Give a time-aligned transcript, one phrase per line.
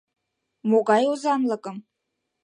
[0.69, 1.77] —Могай озанлыкым?